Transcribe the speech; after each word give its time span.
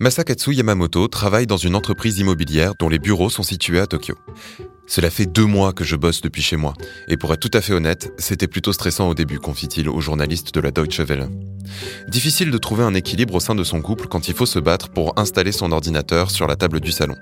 Masakatsu 0.00 0.54
Yamamoto 0.54 1.08
travaille 1.08 1.48
dans 1.48 1.56
une 1.56 1.74
entreprise 1.74 2.20
immobilière 2.20 2.74
dont 2.78 2.88
les 2.88 3.00
bureaux 3.00 3.30
sont 3.30 3.42
situés 3.42 3.80
à 3.80 3.88
Tokyo. 3.88 4.14
Cela 4.86 5.10
fait 5.10 5.26
deux 5.26 5.44
mois 5.44 5.72
que 5.72 5.82
je 5.82 5.96
bosse 5.96 6.20
depuis 6.20 6.40
chez 6.40 6.56
moi, 6.56 6.74
et 7.08 7.16
pour 7.16 7.34
être 7.34 7.40
tout 7.40 7.50
à 7.52 7.60
fait 7.60 7.72
honnête, 7.72 8.12
c'était 8.16 8.46
plutôt 8.46 8.72
stressant 8.72 9.08
au 9.08 9.14
début, 9.14 9.40
confie-t-il 9.40 9.88
au 9.88 10.00
journaliste 10.00 10.54
de 10.54 10.60
la 10.60 10.70
Deutsche 10.70 11.00
Welle. 11.00 11.28
Difficile 12.06 12.52
de 12.52 12.58
trouver 12.58 12.84
un 12.84 12.94
équilibre 12.94 13.34
au 13.34 13.40
sein 13.40 13.56
de 13.56 13.64
son 13.64 13.82
couple 13.82 14.06
quand 14.06 14.28
il 14.28 14.34
faut 14.34 14.46
se 14.46 14.60
battre 14.60 14.88
pour 14.88 15.18
installer 15.18 15.50
son 15.50 15.72
ordinateur 15.72 16.30
sur 16.30 16.46
la 16.46 16.54
table 16.54 16.78
du 16.78 16.92
salon. 16.92 17.16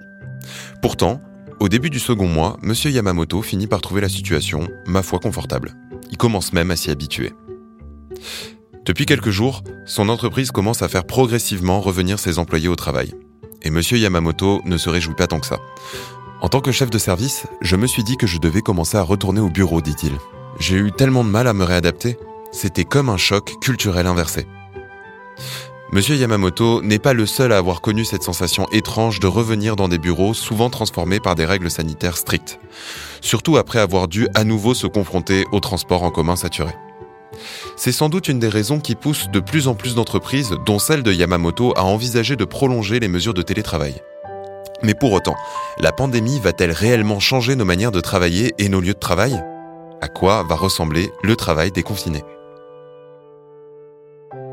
Pourtant, 0.83 1.23
au 1.61 1.71
début 1.71 1.89
du 1.89 1.99
second 1.99 2.29
mois, 2.29 2.59
M. 2.63 2.75
Yamamoto 2.93 3.41
finit 3.41 3.69
par 3.69 3.81
trouver 3.81 4.03
la 4.03 4.11
situation, 4.11 4.69
ma 4.87 5.03
foi, 5.03 5.19
confortable. 5.19 5.73
Il 6.11 6.19
commence 6.19 6.53
même 6.53 6.71
à 6.71 6.77
s'y 6.77 6.91
habituer. 6.91 7.33
Depuis 8.87 9.05
quelques 9.05 9.31
jours, 9.31 9.65
son 9.85 10.09
entreprise 10.09 10.53
commence 10.53 10.81
à 10.81 10.89
faire 10.89 11.05
progressivement 11.05 11.81
revenir 11.81 12.21
ses 12.21 12.39
employés 12.39 12.69
au 12.69 12.77
travail. 12.77 13.13
Et 13.63 13.69
M. 13.69 13.81
Yamamoto 13.91 14.63
ne 14.65 14.79
se 14.79 14.89
réjouit 14.89 15.17
pas 15.17 15.27
tant 15.27 15.41
que 15.41 15.47
ça. 15.49 15.59
En 16.41 16.49
tant 16.49 16.61
que 16.61 16.71
chef 16.71 16.89
de 16.89 16.99
service, 16.99 17.47
je 17.61 17.75
me 17.75 17.89
suis 17.89 18.05
dit 18.05 18.17
que 18.17 18.29
je 18.29 18.39
devais 18.39 18.63
commencer 18.63 18.97
à 18.97 19.03
retourner 19.03 19.41
au 19.41 19.49
bureau, 19.49 19.81
dit-il. 19.81 20.13
J'ai 20.61 20.77
eu 20.77 20.93
tellement 20.93 21.25
de 21.25 21.29
mal 21.29 21.49
à 21.49 21.53
me 21.53 21.65
réadapter. 21.65 22.17
C'était 22.53 22.85
comme 22.85 23.09
un 23.09 23.17
choc 23.17 23.55
culturel 23.61 24.07
inversé. 24.07 24.47
Monsieur 25.91 26.15
Yamamoto 26.15 26.81
n'est 26.81 27.01
pas 27.01 27.13
le 27.13 27.27
seul 27.27 27.53
à 27.53 27.59
avoir 27.59 27.81
connu 27.81 28.05
cette 28.05 28.23
sensation 28.23 28.69
étrange 28.71 29.19
de 29.19 29.27
revenir 29.27 29.75
dans 29.75 29.89
des 29.89 29.99
bureaux 29.99 30.33
souvent 30.33 30.71
transformés 30.71 31.19
par 31.19 31.35
des 31.35 31.45
règles 31.45 31.73
sanitaires 31.73 32.17
strictes, 32.17 32.61
surtout 33.21 33.57
après 33.57 33.81
avoir 33.81 34.07
dû 34.07 34.29
à 34.35 34.45
nouveau 34.45 34.75
se 34.75 34.87
confronter 34.87 35.45
aux 35.51 35.61
transports 35.61 36.05
en 36.05 36.11
commun 36.13 36.37
saturés. 36.37 36.75
C'est 37.77 37.93
sans 37.93 38.09
doute 38.09 38.29
une 38.29 38.39
des 38.39 38.49
raisons 38.49 38.81
qui 38.81 38.95
pousse 38.95 39.29
de 39.29 39.41
plus 39.41 39.69
en 39.69 39.75
plus 39.75 39.95
d'entreprises, 39.95 40.55
dont 40.65 40.79
celle 40.79 41.03
de 41.03 41.13
Yamamoto, 41.13 41.73
à 41.77 41.85
envisager 41.85 42.37
de 42.37 42.45
prolonger 42.45 43.01
les 43.01 43.09
mesures 43.09 43.35
de 43.35 43.43
télétravail. 43.43 43.95
Mais 44.83 44.95
pour 44.95 45.13
autant, 45.13 45.37
la 45.79 45.93
pandémie 45.93 46.41
va-t-elle 46.41 46.73
réellement 46.73 47.21
changer 47.21 47.57
nos 47.57 47.65
manières 47.65 47.93
de 47.93 48.01
travailler 48.01 48.55
et 48.59 48.69
nos 48.69 48.81
lieux 48.81 48.95
de 48.95 48.99
travail? 48.99 49.43
À 50.01 50.09
quoi 50.09 50.43
va 50.43 50.55
ressembler 50.55 51.11
le 51.23 51.37
travail 51.37 51.73
des 51.73 51.83
confinés? 51.83 52.25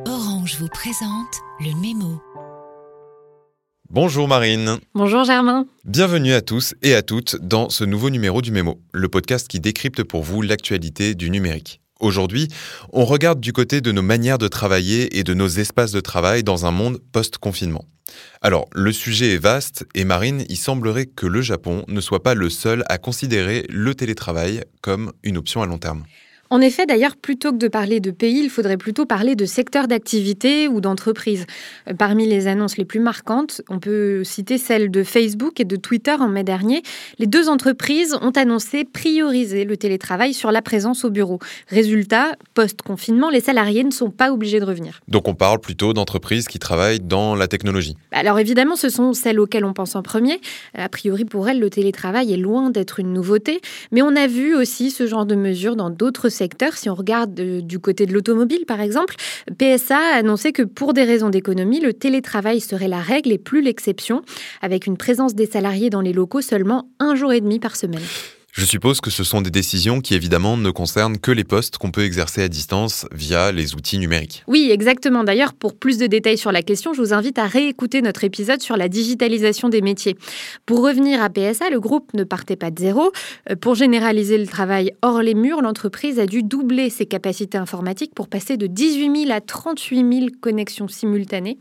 Orange 0.07 0.57
vous 0.59 0.69
présente 0.69 1.41
le 1.59 1.79
mémo. 1.79 2.21
Bonjour 3.89 4.27
Marine. 4.27 4.79
Bonjour 4.95 5.23
Germain. 5.23 5.67
Bienvenue 5.85 6.33
à 6.33 6.41
tous 6.41 6.73
et 6.81 6.95
à 6.95 7.03
toutes 7.03 7.35
dans 7.41 7.69
ce 7.69 7.83
nouveau 7.83 8.09
numéro 8.09 8.41
du 8.41 8.51
Mémo, 8.51 8.79
le 8.91 9.07
podcast 9.07 9.47
qui 9.47 9.59
décrypte 9.59 10.03
pour 10.03 10.23
vous 10.23 10.41
l'actualité 10.41 11.13
du 11.13 11.29
numérique. 11.29 11.82
Aujourd'hui, 12.03 12.49
on 12.91 13.05
regarde 13.05 13.39
du 13.39 13.53
côté 13.53 13.79
de 13.79 13.93
nos 13.93 14.01
manières 14.01 14.37
de 14.37 14.49
travailler 14.49 15.17
et 15.17 15.23
de 15.23 15.33
nos 15.33 15.47
espaces 15.47 15.93
de 15.93 16.01
travail 16.01 16.43
dans 16.43 16.65
un 16.65 16.71
monde 16.71 16.99
post-confinement. 17.13 17.85
Alors, 18.41 18.67
le 18.73 18.91
sujet 18.91 19.35
est 19.35 19.37
vaste 19.37 19.85
et 19.95 20.03
Marine, 20.03 20.43
il 20.49 20.57
semblerait 20.57 21.05
que 21.05 21.25
le 21.25 21.41
Japon 21.41 21.85
ne 21.87 22.01
soit 22.01 22.21
pas 22.21 22.33
le 22.33 22.49
seul 22.49 22.83
à 22.89 22.97
considérer 22.97 23.65
le 23.69 23.95
télétravail 23.95 24.65
comme 24.81 25.13
une 25.23 25.37
option 25.37 25.61
à 25.61 25.65
long 25.65 25.77
terme. 25.77 26.03
En 26.53 26.61
effet, 26.61 26.85
d'ailleurs, 26.85 27.15
plutôt 27.15 27.51
que 27.51 27.57
de 27.57 27.67
parler 27.67 27.99
de 27.99 28.11
pays, 28.11 28.41
il 28.43 28.49
faudrait 28.51 28.77
plutôt 28.77 29.07
parler 29.07 29.35
de 29.35 29.43
secteurs 29.43 29.87
d'activité 29.87 30.67
ou 30.67 30.81
d'entreprise. 30.81 31.47
Euh, 31.89 31.95
parmi 31.95 32.27
les 32.27 32.45
annonces 32.45 32.77
les 32.77 32.85
plus 32.85 32.99
marquantes, 32.99 33.63
on 33.69 33.79
peut 33.79 34.23
citer 34.23 34.59
celle 34.59 34.91
de 34.91 35.01
Facebook 35.01 35.59
et 35.59 35.65
de 35.65 35.75
Twitter 35.75 36.11
en 36.11 36.27
mai 36.27 36.43
dernier. 36.43 36.83
Les 37.17 37.25
deux 37.25 37.49
entreprises 37.49 38.15
ont 38.21 38.29
annoncé 38.29 38.83
prioriser 38.83 39.65
le 39.65 39.77
télétravail 39.77 40.35
sur 40.35 40.51
la 40.51 40.61
présence 40.61 41.03
au 41.05 41.09
bureau. 41.09 41.39
Résultat, 41.69 42.33
post-confinement, 42.53 43.31
les 43.31 43.41
salariés 43.41 43.83
ne 43.83 43.89
sont 43.89 44.11
pas 44.11 44.31
obligés 44.31 44.59
de 44.59 44.65
revenir. 44.65 45.01
Donc 45.07 45.27
on 45.27 45.33
parle 45.33 45.59
plutôt 45.59 45.93
d'entreprises 45.93 46.47
qui 46.47 46.59
travaillent 46.59 46.99
dans 46.99 47.33
la 47.33 47.47
technologie. 47.47 47.95
Alors 48.11 48.37
évidemment, 48.37 48.75
ce 48.75 48.89
sont 48.89 49.13
celles 49.13 49.39
auxquelles 49.39 49.65
on 49.65 49.73
pense 49.73 49.95
en 49.95 50.03
premier. 50.03 50.39
A 50.75 50.87
priori, 50.87 51.25
pour 51.25 51.49
elles, 51.49 51.59
le 51.59 51.71
télétravail 51.71 52.31
est 52.31 52.37
loin 52.37 52.69
d'être 52.69 52.99
une 52.99 53.11
nouveauté, 53.11 53.59
mais 53.91 54.03
on 54.03 54.15
a 54.15 54.27
vu 54.27 54.53
aussi 54.53 54.91
ce 54.91 55.07
genre 55.07 55.25
de 55.25 55.33
mesures 55.33 55.75
dans 55.75 55.89
d'autres 55.89 56.29
secteurs 56.29 56.42
si 56.73 56.89
on 56.89 56.95
regarde 56.95 57.39
euh, 57.39 57.61
du 57.61 57.79
côté 57.79 58.05
de 58.05 58.13
l'automobile, 58.13 58.65
par 58.65 58.81
exemple, 58.81 59.15
PSA 59.57 59.97
a 59.97 60.17
annoncé 60.17 60.51
que 60.51 60.63
pour 60.63 60.93
des 60.93 61.03
raisons 61.03 61.29
d'économie, 61.29 61.79
le 61.79 61.93
télétravail 61.93 62.59
serait 62.59 62.87
la 62.87 62.99
règle 62.99 63.31
et 63.31 63.37
plus 63.37 63.61
l'exception, 63.61 64.21
avec 64.61 64.87
une 64.87 64.97
présence 64.97 65.35
des 65.35 65.45
salariés 65.45 65.89
dans 65.89 66.01
les 66.01 66.13
locaux 66.13 66.41
seulement 66.41 66.89
un 66.99 67.15
jour 67.15 67.33
et 67.33 67.41
demi 67.41 67.59
par 67.59 67.75
semaine. 67.75 68.03
Je 68.55 68.65
suppose 68.65 69.01
que 69.01 69.09
ce 69.09 69.23
sont 69.23 69.41
des 69.41 69.49
décisions 69.49 69.99
qui 69.99 70.13
évidemment 70.13 70.57
ne 70.57 70.69
concernent 70.69 71.17
que 71.17 71.31
les 71.31 71.43
postes 71.43 71.79
qu'on 71.79 71.89
peut 71.89 72.03
exercer 72.03 72.43
à 72.43 72.47
distance 72.47 73.07
via 73.11 73.51
les 73.51 73.73
outils 73.73 73.97
numériques. 73.97 74.43
Oui, 74.45 74.69
exactement. 74.71 75.23
D'ailleurs, 75.23 75.53
pour 75.53 75.75
plus 75.75 75.97
de 75.97 76.05
détails 76.05 76.37
sur 76.37 76.51
la 76.51 76.61
question, 76.61 76.93
je 76.93 77.01
vous 77.01 77.13
invite 77.13 77.39
à 77.39 77.47
réécouter 77.47 78.03
notre 78.03 78.23
épisode 78.23 78.61
sur 78.61 78.77
la 78.77 78.89
digitalisation 78.89 79.69
des 79.69 79.81
métiers. 79.81 80.15
Pour 80.67 80.83
revenir 80.83 81.19
à 81.23 81.31
PSA, 81.31 81.71
le 81.71 81.79
groupe 81.79 82.13
ne 82.13 82.23
partait 82.23 82.55
pas 82.55 82.69
de 82.69 82.77
zéro. 82.77 83.11
Euh, 83.49 83.55
pour 83.55 83.73
généraliser 83.73 84.37
le 84.37 84.45
travail 84.45 84.93
hors 85.01 85.23
les 85.23 85.33
murs, 85.33 85.63
l'entreprise 85.63 86.19
a 86.19 86.27
dû 86.27 86.43
doubler 86.43 86.91
ses 86.91 87.07
capacités 87.07 87.57
informatiques 87.57 88.13
pour 88.13 88.27
passer 88.27 88.55
de 88.55 88.67
18 88.67 89.25
000 89.25 89.31
à 89.35 89.41
38 89.41 90.19
000 90.19 90.27
connexions 90.41 90.87
simultanées. 90.87 91.57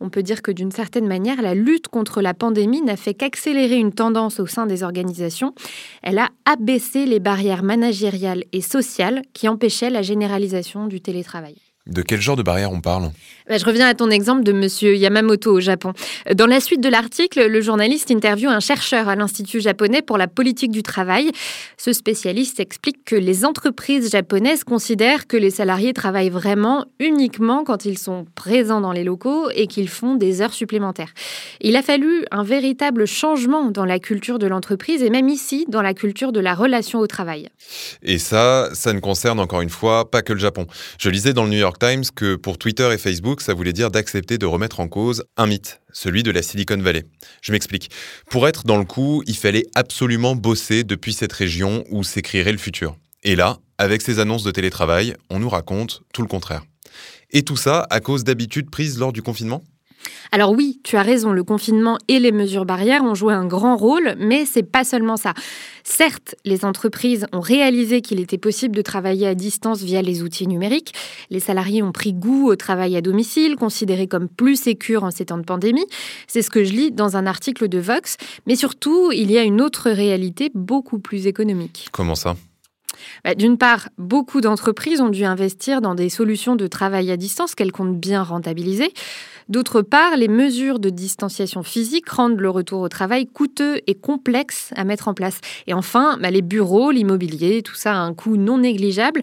On 0.00 0.08
peut 0.08 0.22
dire 0.22 0.40
que 0.40 0.52
d'une 0.52 0.72
certaine 0.72 1.06
manière, 1.06 1.42
la 1.42 1.52
lutte 1.52 1.88
contre 1.88 2.22
la 2.22 2.32
pandémie 2.32 2.80
n'a 2.80 2.96
fait 2.96 3.12
qu'accélérer 3.12 3.76
une 3.76 3.92
tendance 3.92 4.40
au 4.40 4.46
sein 4.46 4.64
des 4.64 4.82
organisations. 4.82 5.54
Elle 6.02 6.18
a 6.18 6.29
abaisser 6.44 7.06
les 7.06 7.20
barrières 7.20 7.62
managériales 7.62 8.44
et 8.52 8.60
sociales 8.60 9.22
qui 9.32 9.48
empêchaient 9.48 9.90
la 9.90 10.02
généralisation 10.02 10.86
du 10.86 11.00
télétravail. 11.00 11.56
De 11.90 12.02
quel 12.02 12.20
genre 12.20 12.36
de 12.36 12.42
barrière 12.42 12.70
on 12.70 12.80
parle? 12.80 13.10
Bah, 13.48 13.58
Je 13.58 13.64
reviens 13.64 13.88
à 13.88 13.94
ton 13.94 14.10
exemple 14.10 14.44
de 14.44 14.52
Monsieur 14.52 14.94
Yamamoto 14.94 15.52
au 15.52 15.60
Japon. 15.60 15.92
Dans 16.32 16.46
la 16.46 16.60
suite 16.60 16.80
de 16.80 16.88
l'article, 16.88 17.48
le 17.48 17.60
journaliste 17.60 18.12
interviewe 18.12 18.48
un 18.48 18.60
chercheur 18.60 19.08
à 19.08 19.16
l'Institut 19.16 19.60
japonais 19.60 20.00
pour 20.00 20.16
la 20.16 20.28
politique 20.28 20.70
du 20.70 20.84
travail. 20.84 21.32
Ce 21.76 21.92
spécialiste 21.92 22.60
explique 22.60 23.04
que 23.04 23.16
les 23.16 23.44
entreprises 23.44 24.08
japonaises 24.12 24.62
considèrent 24.62 25.26
que 25.26 25.36
les 25.36 25.50
salariés 25.50 25.92
travaillent 25.92 26.30
vraiment 26.30 26.84
uniquement 27.00 27.64
quand 27.64 27.84
ils 27.84 27.98
sont 27.98 28.24
présents 28.36 28.80
dans 28.80 28.92
les 28.92 29.02
locaux 29.02 29.50
et 29.50 29.66
qu'ils 29.66 29.88
font 29.88 30.14
des 30.14 30.42
heures 30.42 30.54
supplémentaires. 30.54 31.12
Il 31.60 31.74
a 31.74 31.82
fallu 31.82 32.24
un 32.30 32.44
véritable 32.44 33.04
changement 33.06 33.72
dans 33.72 33.84
la 33.84 33.98
culture 33.98 34.38
de 34.38 34.46
l'entreprise 34.46 35.02
et 35.02 35.10
même 35.10 35.28
ici 35.28 35.66
dans 35.68 35.82
la 35.82 35.94
culture 35.94 36.30
de 36.30 36.38
la 36.38 36.54
relation 36.54 37.00
au 37.00 37.08
travail. 37.08 37.48
Et 38.04 38.18
ça, 38.18 38.68
ça 38.74 38.92
ne 38.92 39.00
concerne 39.00 39.40
encore 39.40 39.60
une 39.60 39.70
fois 39.70 40.08
pas 40.08 40.22
que 40.22 40.32
le 40.32 40.38
Japon. 40.38 40.68
Je 40.98 41.10
lisais 41.10 41.32
dans 41.32 41.42
le 41.42 41.50
New 41.50 41.58
York 41.58 41.79
Times 41.80 42.04
que 42.14 42.36
pour 42.36 42.58
Twitter 42.58 42.88
et 42.92 42.98
Facebook, 42.98 43.40
ça 43.40 43.54
voulait 43.54 43.72
dire 43.72 43.90
d'accepter 43.90 44.36
de 44.36 44.46
remettre 44.46 44.80
en 44.80 44.86
cause 44.86 45.24
un 45.36 45.46
mythe, 45.46 45.80
celui 45.92 46.22
de 46.22 46.30
la 46.30 46.42
Silicon 46.42 46.76
Valley. 46.76 47.04
Je 47.42 47.52
m'explique. 47.52 47.90
Pour 48.30 48.46
être 48.46 48.64
dans 48.64 48.76
le 48.76 48.84
coup, 48.84 49.22
il 49.26 49.36
fallait 49.36 49.64
absolument 49.74 50.36
bosser 50.36 50.84
depuis 50.84 51.14
cette 51.14 51.32
région 51.32 51.84
où 51.90 52.04
s'écrirait 52.04 52.52
le 52.52 52.58
futur. 52.58 52.96
Et 53.24 53.34
là, 53.34 53.58
avec 53.78 54.02
ces 54.02 54.18
annonces 54.18 54.44
de 54.44 54.50
télétravail, 54.50 55.14
on 55.30 55.38
nous 55.38 55.48
raconte 55.48 56.02
tout 56.12 56.22
le 56.22 56.28
contraire. 56.28 56.62
Et 57.30 57.42
tout 57.42 57.56
ça 57.56 57.86
à 57.88 58.00
cause 58.00 58.24
d'habitudes 58.24 58.70
prises 58.70 58.98
lors 58.98 59.12
du 59.12 59.22
confinement? 59.22 59.64
Alors 60.32 60.52
oui, 60.52 60.80
tu 60.84 60.96
as 60.96 61.02
raison, 61.02 61.32
le 61.32 61.42
confinement 61.42 61.98
et 62.08 62.18
les 62.18 62.32
mesures 62.32 62.64
barrières 62.64 63.02
ont 63.04 63.14
joué 63.14 63.34
un 63.34 63.46
grand 63.46 63.76
rôle, 63.76 64.14
mais 64.18 64.44
c'est 64.46 64.62
pas 64.62 64.84
seulement 64.84 65.16
ça. 65.16 65.34
Certes, 65.82 66.34
les 66.44 66.64
entreprises 66.64 67.26
ont 67.32 67.40
réalisé 67.40 68.00
qu'il 68.00 68.20
était 68.20 68.38
possible 68.38 68.76
de 68.76 68.82
travailler 68.82 69.26
à 69.26 69.34
distance 69.34 69.82
via 69.82 70.02
les 70.02 70.22
outils 70.22 70.46
numériques. 70.46 70.92
Les 71.30 71.40
salariés 71.40 71.82
ont 71.82 71.92
pris 71.92 72.12
goût 72.12 72.48
au 72.48 72.56
travail 72.56 72.96
à 72.96 73.00
domicile, 73.00 73.56
considéré 73.56 74.06
comme 74.06 74.28
plus 74.28 74.56
sécure 74.56 75.04
en 75.04 75.10
ces 75.10 75.26
temps 75.26 75.38
de 75.38 75.44
pandémie. 75.44 75.86
C'est 76.26 76.42
ce 76.42 76.50
que 76.50 76.64
je 76.64 76.72
lis 76.72 76.92
dans 76.92 77.16
un 77.16 77.26
article 77.26 77.68
de 77.68 77.78
Vox. 77.78 78.16
Mais 78.46 78.56
surtout, 78.56 79.10
il 79.12 79.30
y 79.30 79.38
a 79.38 79.42
une 79.42 79.60
autre 79.60 79.90
réalité 79.90 80.50
beaucoup 80.54 80.98
plus 80.98 81.26
économique. 81.26 81.88
Comment 81.92 82.14
ça? 82.14 82.36
Bah, 83.24 83.34
d'une 83.34 83.58
part, 83.58 83.88
beaucoup 83.98 84.40
d'entreprises 84.40 85.00
ont 85.00 85.08
dû 85.08 85.24
investir 85.24 85.80
dans 85.80 85.94
des 85.94 86.08
solutions 86.08 86.56
de 86.56 86.66
travail 86.66 87.10
à 87.10 87.16
distance 87.16 87.54
qu'elles 87.54 87.72
comptent 87.72 87.98
bien 87.98 88.22
rentabiliser. 88.22 88.92
D'autre 89.48 89.82
part, 89.82 90.16
les 90.16 90.28
mesures 90.28 90.78
de 90.78 90.90
distanciation 90.90 91.62
physique 91.62 92.08
rendent 92.08 92.38
le 92.38 92.50
retour 92.50 92.80
au 92.80 92.88
travail 92.88 93.26
coûteux 93.26 93.80
et 93.86 93.94
complexe 93.94 94.72
à 94.76 94.84
mettre 94.84 95.08
en 95.08 95.14
place. 95.14 95.40
Et 95.66 95.74
enfin, 95.74 96.18
bah, 96.20 96.30
les 96.30 96.42
bureaux, 96.42 96.92
l'immobilier, 96.92 97.62
tout 97.62 97.74
ça 97.74 97.94
a 97.94 97.98
un 97.98 98.14
coût 98.14 98.36
non 98.36 98.58
négligeable. 98.58 99.22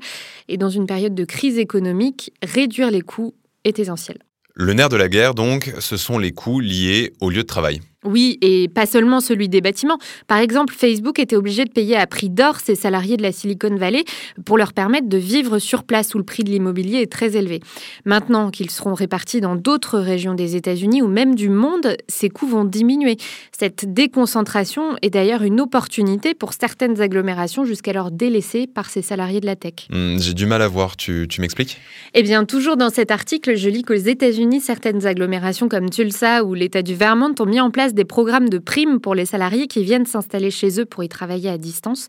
Et 0.49 0.57
dans 0.57 0.69
une 0.69 0.85
période 0.85 1.15
de 1.15 1.23
crise 1.23 1.57
économique, 1.57 2.33
réduire 2.43 2.91
les 2.91 3.01
coûts 3.01 3.33
est 3.63 3.79
essentiel. 3.79 4.17
Le 4.53 4.73
nerf 4.73 4.89
de 4.89 4.97
la 4.97 5.07
guerre, 5.07 5.35
donc, 5.35 5.71
ce 5.79 5.97
sont 5.97 6.17
les 6.17 6.31
coûts 6.31 6.59
liés 6.59 7.13
au 7.21 7.29
lieu 7.29 7.43
de 7.43 7.47
travail. 7.47 7.79
Oui, 8.07 8.37
et 8.41 8.69
pas 8.69 8.85
seulement 8.85 9.19
celui 9.19 9.49
des 9.49 9.59
bâtiments. 9.59 9.97
Par 10.27 10.37
exemple, 10.37 10.73
Facebook 10.73 11.19
était 11.19 11.35
obligé 11.35 11.65
de 11.65 11.69
payer 11.69 11.97
à 11.97 12.07
prix 12.07 12.29
d'or 12.29 12.59
ses 12.59 12.75
salariés 12.75 13.17
de 13.17 13.21
la 13.21 13.33
Silicon 13.33 13.75
Valley 13.75 14.05
pour 14.45 14.57
leur 14.57 14.71
permettre 14.71 15.09
de 15.09 15.17
vivre 15.17 15.59
sur 15.59 15.83
place 15.83 16.15
où 16.15 16.17
le 16.17 16.23
prix 16.23 16.43
de 16.43 16.49
l'immobilier 16.49 17.01
est 17.01 17.11
très 17.11 17.35
élevé. 17.35 17.59
Maintenant 18.05 18.49
qu'ils 18.49 18.71
seront 18.71 18.93
répartis 18.93 19.41
dans 19.41 19.55
d'autres 19.55 19.99
régions 19.99 20.33
des 20.33 20.55
États-Unis 20.55 21.01
ou 21.01 21.07
même 21.07 21.35
du 21.35 21.49
monde, 21.49 21.97
ces 22.07 22.29
coûts 22.29 22.47
vont 22.47 22.63
diminuer. 22.63 23.17
Cette 23.57 23.93
déconcentration 23.93 24.95
est 25.01 25.09
d'ailleurs 25.09 25.43
une 25.43 25.59
opportunité 25.59 26.33
pour 26.33 26.53
certaines 26.53 27.01
agglomérations 27.01 27.65
jusqu'alors 27.65 28.11
délaissées 28.11 28.67
par 28.67 28.89
ces 28.89 29.01
salariés 29.01 29.41
de 29.41 29.45
la 29.45 29.55
tech. 29.55 29.87
Hmm, 29.89 30.17
j'ai 30.17 30.33
du 30.33 30.45
mal 30.45 30.61
à 30.61 30.67
voir, 30.67 30.95
tu, 30.95 31.27
tu 31.29 31.41
m'expliques? 31.41 31.77
Eh 32.13 32.23
bien, 32.23 32.45
toujours 32.45 32.77
dans 32.77 32.89
cet 32.89 33.11
article, 33.11 33.55
je 33.55 33.69
lis 33.69 33.83
qu'aux 33.83 33.93
États-Unis, 33.93 34.61
certaines 34.61 35.05
agglomérations 35.05 35.67
comme 35.67 35.89
Tulsa 35.89 36.43
ou 36.43 36.53
l'État 36.53 36.81
du 36.81 36.95
Vermont 36.95 37.33
ont 37.39 37.45
mis 37.45 37.59
en 37.59 37.71
place 37.71 37.93
des 37.97 38.05
programmes 38.05 38.47
de 38.47 38.57
primes 38.57 39.01
pour 39.01 39.13
les 39.13 39.25
salariés 39.25 39.67
qui 39.67 39.83
viennent 39.83 40.05
s'installer 40.05 40.51
chez 40.51 40.79
eux 40.79 40.85
pour 40.85 41.03
y 41.03 41.09
travailler 41.09 41.49
à 41.49 41.57
distance. 41.57 42.07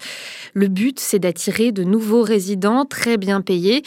Le 0.55 0.69
but, 0.69 1.01
c'est 1.01 1.19
d'attirer 1.19 1.73
de 1.73 1.83
nouveaux 1.83 2.23
résidents 2.23 2.85
très 2.85 3.17
bien 3.17 3.41
payés 3.41 3.83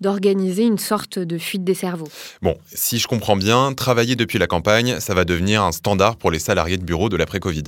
d'organiser 0.00 0.64
une 0.64 0.78
sorte 0.78 1.20
de 1.20 1.38
fuite 1.38 1.62
des 1.62 1.74
cerveaux. 1.74 2.08
Bon, 2.42 2.58
si 2.66 2.98
je 2.98 3.06
comprends 3.06 3.36
bien, 3.36 3.72
travailler 3.72 4.16
depuis 4.16 4.40
la 4.40 4.48
campagne, 4.48 4.98
ça 4.98 5.14
va 5.14 5.24
devenir 5.24 5.62
un 5.62 5.70
standard 5.70 6.16
pour 6.16 6.32
les 6.32 6.40
salariés 6.40 6.76
de 6.76 6.82
bureau 6.82 7.08
de 7.08 7.16
l'après-Covid. 7.16 7.62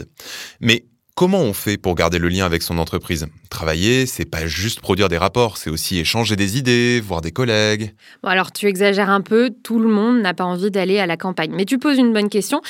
Mais 0.61 0.85
Comment 1.17 1.43
on 1.43 1.53
fait 1.53 1.77
pour 1.77 1.95
garder 1.95 2.19
le 2.19 2.27
lien 2.27 2.45
avec 2.45 2.61
son 2.61 2.77
entreprise? 2.77 3.29
Travailler, 3.49 4.05
c'est 4.05 4.25
pas 4.25 4.49
juste 4.49 4.81
produire 4.81 5.09
des 5.09 5.17
rapports, 5.17 5.59
c'est 5.59 5.71
aussi 5.71 6.01
échanger 6.01 6.35
des 6.35 6.59
idées, 6.59 7.01
voir 7.01 7.21
des 7.21 7.31
collègues. 7.31 7.95
Bon 8.25 8.31
alors 8.31 8.51
tu 8.51 8.67
exagères 8.67 9.11
un 9.11 9.21
peu, 9.21 9.51
tout 9.63 9.79
le 9.79 9.89
monde 9.89 10.21
n'a 10.21 10.35
pas 10.35 10.43
envie 10.43 10.73
d'aller 10.73 10.99
à 10.99 11.07
la 11.07 11.17
campagne. 11.17 11.53
Mais 11.55 11.67
tu 11.67 11.79
poses 11.79 11.99
une 11.99 12.13
bonne 12.13 12.29
question. 12.29 12.63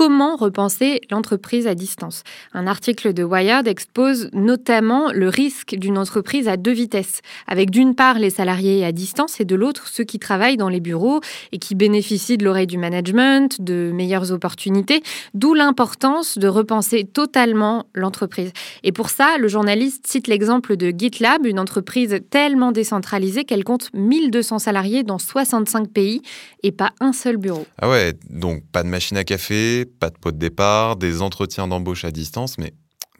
Comment 0.00 0.36
repenser 0.36 1.02
l'entreprise 1.10 1.66
à 1.66 1.74
distance 1.74 2.22
Un 2.54 2.66
article 2.66 3.12
de 3.12 3.22
Wired 3.22 3.68
expose 3.68 4.30
notamment 4.32 5.12
le 5.12 5.28
risque 5.28 5.74
d'une 5.74 5.98
entreprise 5.98 6.48
à 6.48 6.56
deux 6.56 6.72
vitesses, 6.72 7.20
avec 7.46 7.68
d'une 7.68 7.94
part 7.94 8.18
les 8.18 8.30
salariés 8.30 8.82
à 8.82 8.92
distance 8.92 9.42
et 9.42 9.44
de 9.44 9.54
l'autre 9.54 9.88
ceux 9.88 10.04
qui 10.04 10.18
travaillent 10.18 10.56
dans 10.56 10.70
les 10.70 10.80
bureaux 10.80 11.20
et 11.52 11.58
qui 11.58 11.74
bénéficient 11.74 12.38
de 12.38 12.46
l'oreille 12.46 12.66
du 12.66 12.78
management, 12.78 13.60
de 13.60 13.92
meilleures 13.92 14.32
opportunités, 14.32 15.02
d'où 15.34 15.52
l'importance 15.52 16.38
de 16.38 16.48
repenser 16.48 17.04
totalement 17.04 17.84
l'entreprise. 17.92 18.52
Et 18.82 18.92
pour 18.92 19.10
ça, 19.10 19.36
le 19.36 19.48
journaliste 19.48 20.06
cite 20.06 20.28
l'exemple 20.28 20.78
de 20.78 20.94
GitLab, 20.96 21.44
une 21.44 21.58
entreprise 21.58 22.20
tellement 22.30 22.72
décentralisée 22.72 23.44
qu'elle 23.44 23.64
compte 23.64 23.90
1200 23.92 24.60
salariés 24.60 25.02
dans 25.02 25.18
65 25.18 25.90
pays 25.90 26.22
et 26.62 26.72
pas 26.72 26.92
un 27.00 27.12
seul 27.12 27.36
bureau. 27.36 27.66
Ah 27.76 27.90
ouais, 27.90 28.14
donc 28.30 28.62
pas 28.72 28.82
de 28.82 28.88
machine 28.88 29.18
à 29.18 29.24
café, 29.24 29.89
pas 29.98 30.10
de 30.10 30.18
pot 30.18 30.32
de 30.32 30.38
départ, 30.38 30.96
des 30.96 31.22
entretiens 31.22 31.68
d'embauche 31.68 32.04
à 32.04 32.10
distance, 32.10 32.58
mais 32.58 32.72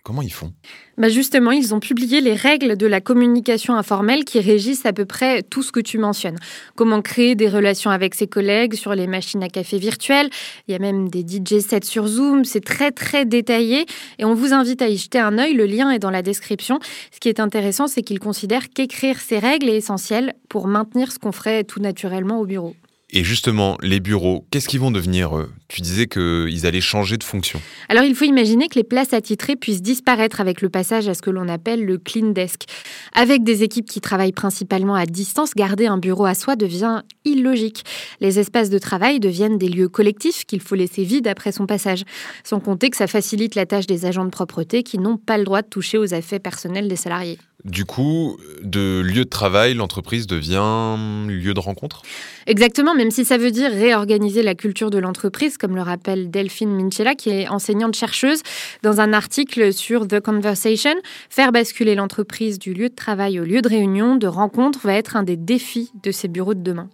Comment 0.03 0.23
ils 0.23 0.33
font? 0.33 0.53
Bah 0.97 1.09
Justement, 1.09 1.51
ils 1.51 1.75
ont 1.75 1.81
publié 1.81 2.21
les 2.21 2.35
règles 2.35 2.77
de 2.77 2.87
la 2.87 3.01
communication 3.01 3.75
informelle 3.75 4.25
qui 4.25 4.41
régissent 4.41 4.87
à 4.87 4.93
peu 4.93 5.05
près 5.05 5.43
tout 5.43 5.63
ce 5.63 5.73
que 5.73 5.81
tu 5.81 5.99
mentionnes. 5.99 6.39
Comment 6.75 7.03
créer 7.03 7.35
des 7.35 7.49
relations 7.49 7.91
avec 7.91 8.15
ses 8.15 8.27
collègues 8.27 8.75
sur 8.75 8.95
les 8.95 9.07
machines 9.07 9.43
à 9.43 9.49
café 9.49 9.79
virtuelles. 9.79 10.31
Il 10.67 10.73
y 10.73 10.75
a 10.75 10.79
même 10.79 11.09
des 11.11 11.21
DJ 11.21 11.61
sets 11.61 11.85
sur 11.85 12.07
Zoom. 12.07 12.45
C'est 12.45 12.65
très, 12.65 12.93
très 12.93 13.27
détaillé 13.27 13.85
et 14.19 14.25
on 14.25 14.35
vous 14.35 14.55
invite 14.55 14.81
à 14.81 14.89
y 14.89 14.97
jeter 14.97 15.19
un 15.19 15.39
œil. 15.39 15.55
Le 15.55 15.67
lien 15.67 15.91
est 15.91 15.99
dans 15.99 16.11
la 16.11 16.23
description. 16.23 16.79
Ce 17.13 17.21
qui 17.21 17.29
est 17.29 17.41
intéressant, 17.41 17.87
c'est 17.87 18.03
qu'ils 18.03 18.21
considèrent 18.21 18.71
qu'écrire 18.71 19.21
ces 19.21 19.39
règles 19.39 19.69
est 19.69 19.77
essentiel 19.77 20.35
pour 20.49 20.67
maintenir 20.67 21.13
ce 21.13 21.19
qu'on 21.19 21.33
ferait 21.33 21.65
tout 21.65 21.81
naturellement 21.81 22.41
au 22.41 22.47
bureau. 22.47 22.75
Et 23.13 23.25
justement, 23.25 23.77
les 23.83 23.99
bureaux, 23.99 24.47
qu'est-ce 24.51 24.69
qu'ils 24.69 24.81
vont 24.81 24.91
devenir 24.91 25.33
Tu 25.69 25.81
disais 25.81 26.07
qu'ils 26.07 26.67
allaient 26.67 26.81
changer 26.81 27.17
de 27.17 27.25
fonction. 27.25 27.61
Alors 27.89 28.05
il 28.05 28.15
faut 28.15 28.25
imaginer 28.25 28.69
que 28.69 28.77
les 28.77 28.85
places 28.85 29.13
attitrées 29.13 29.57
puissent 29.57 29.83
disparaître 29.83 30.41
avec 30.41 30.63
le 30.63 30.69
passage 30.69 31.09
à 31.09 31.15
ce 31.15 31.23
que 31.23 31.31
l'on 31.31 31.49
appelle 31.49 31.85
le 31.85 31.99
clean 31.99 32.31
desk. 32.31 32.65
Avec 33.13 33.43
des 33.43 33.63
équipes 33.63 33.89
qui 33.89 34.01
travaillent 34.01 34.33
principalement 34.33 34.95
à 34.95 35.07
distance, 35.07 35.55
garder 35.55 35.87
un 35.87 35.99
bureau 35.99 36.25
à 36.25 36.35
soi 36.35 36.57
devient 36.57 37.03
illogique. 37.25 37.85
Les 38.21 38.39
espaces 38.39 38.71
de 38.71 38.79
travail 38.79 39.19
deviennent 39.19 39.59
des 39.59 39.69
lieux 39.69 39.89
collectifs 39.89 40.45
qu'il 40.45 40.61
faut 40.61 40.77
laisser 40.77 41.05
vides 41.05 41.27
après 41.27 41.53
son 41.53 41.67
passage. 41.67 42.05
Sans 42.45 42.61
compter 42.61 42.91
que 42.91 42.97
ça 42.97 43.07
facilite 43.07 43.55
la 43.55 43.67
tâche 43.67 43.87
des 43.87 44.07
agents 44.07 44.25
de 44.25 44.31
propreté 44.31 44.83
qui 44.83 44.99
n'ont 44.99 45.17
pas 45.17 45.39
le 45.39 45.45
droit 45.45 45.63
de 45.63 45.69
toucher 45.69 45.99
aux 45.99 46.15
affaires 46.15 46.41
personnels 46.41 46.89
des 46.89 46.97
salariés. 46.97 47.39
Du 47.65 47.85
coup, 47.85 48.39
de 48.63 49.01
lieu 49.01 49.25
de 49.25 49.31
travail, 49.31 49.75
l'entreprise 49.75 50.27
devient 50.27 50.97
lieu 51.29 51.53
de 51.53 51.61
rencontre? 51.61 52.03
Exactement, 52.47 52.95
même 52.95 53.11
si 53.11 53.25
ça 53.25 53.37
veut 53.37 53.51
dire 53.51 53.71
réorganiser 53.71 54.43
la 54.43 54.55
culture 54.55 54.91
de 54.91 54.99
l'entreprise, 54.99 55.59
comme 55.59 55.77
le 55.77 55.83
rappelle 55.83 56.31
Delphine 56.31 56.75
Minchella, 56.75 57.15
qui 57.15 57.31
est 57.31 57.49
enseignante-chercheuse, 57.49 58.43
dans 58.83 59.01
un 59.01 59.13
article 59.13 59.73
sur 59.73 60.09
The 60.09 60.21
Conversation. 60.21 60.95
Faire 61.29 61.53
basculer 61.53 61.95
l'entreprise 61.95 62.59
du 62.59 62.73
lieu 62.73 62.89
de 62.89 62.95
travail 62.95 63.39
au 63.39 63.45
lieu 63.45 63.61
de 63.61 63.69
réunion, 63.69 64.17
de 64.17 64.27
rencontre, 64.27 64.81
va 64.85 64.95
être 64.95 65.17
un 65.17 65.23
des 65.23 65.37
défis 65.37 65.93
de 66.03 66.11
ces 66.11 66.29
bureaux 66.29 66.55
de 66.55 66.63
demain. 66.63 66.89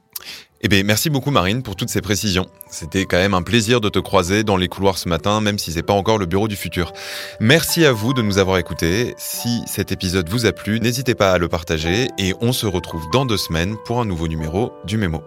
Eh 0.62 0.68
bien, 0.68 0.82
merci 0.82 1.10
beaucoup 1.10 1.30
Marine 1.30 1.62
pour 1.62 1.76
toutes 1.76 1.90
ces 1.90 2.00
précisions. 2.00 2.46
C'était 2.70 3.04
quand 3.04 3.18
même 3.18 3.34
un 3.34 3.42
plaisir 3.42 3.80
de 3.80 3.88
te 3.88 3.98
croiser 3.98 4.42
dans 4.42 4.56
les 4.56 4.68
couloirs 4.68 4.98
ce 4.98 5.08
matin, 5.08 5.40
même 5.40 5.58
si 5.58 5.70
c'est 5.70 5.82
pas 5.82 5.92
encore 5.92 6.18
le 6.18 6.26
bureau 6.26 6.48
du 6.48 6.56
futur. 6.56 6.92
Merci 7.40 7.84
à 7.84 7.92
vous 7.92 8.14
de 8.14 8.22
nous 8.22 8.38
avoir 8.38 8.58
écoutés. 8.58 9.14
Si 9.18 9.62
cet 9.66 9.92
épisode 9.92 10.28
vous 10.28 10.46
a 10.46 10.52
plu, 10.52 10.80
n'hésitez 10.80 11.14
pas 11.14 11.32
à 11.32 11.38
le 11.38 11.48
partager 11.48 12.08
et 12.18 12.34
on 12.40 12.52
se 12.52 12.66
retrouve 12.66 13.04
dans 13.12 13.26
deux 13.26 13.36
semaines 13.36 13.76
pour 13.84 14.00
un 14.00 14.06
nouveau 14.06 14.28
numéro 14.28 14.72
du 14.84 14.96
Mémo. 14.96 15.22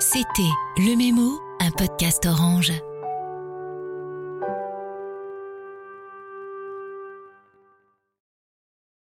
C'était 0.00 0.42
Le 0.76 0.96
Mémo, 0.96 1.38
un 1.60 1.70
podcast 1.70 2.26
orange. 2.26 2.72